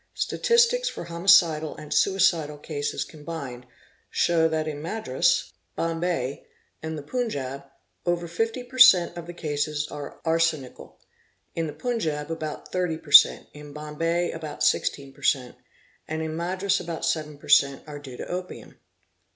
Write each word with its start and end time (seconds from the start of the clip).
Sta 0.15 0.37
_| 0.43 0.43
tistics 0.43 0.89
for 0.89 1.03
homicidal 1.03 1.75
and 1.77 1.93
suicidal 1.93 2.57
cases 2.57 3.03
combined 3.05 3.67
show 4.09 4.47
that 4.47 4.67
in 4.67 4.81
Madras, 4.81 5.53
POISONING 5.77 6.01
653 6.01 6.41
Bombay, 6.41 6.47
and 6.81 6.97
the 6.97 7.03
Punjab, 7.03 7.65
over 8.07 8.27
50 8.27 8.63
per 8.63 8.79
cent., 8.79 9.15
of 9.15 9.27
the 9.27 9.33
cases 9.33 9.87
are 9.91 10.19
arsenical; 10.25 10.99
in 11.53 11.67
the 11.67 11.73
Punjab 11.73 12.31
about 12.31 12.71
30 12.71 12.97
per 12.97 13.11
cent., 13.11 13.45
in 13.53 13.73
Bombay 13.73 14.31
about 14.31 14.63
16 14.63 15.13
per 15.13 15.21
cent., 15.21 15.55
and 16.07 16.23
in 16.23 16.35
Madras 16.35 16.79
about 16.79 17.05
7 17.05 17.37
per 17.37 17.47
cent. 17.49 17.83
are 17.85 17.99
due 17.99 18.17
to 18.17 18.25
opium. 18.27 18.79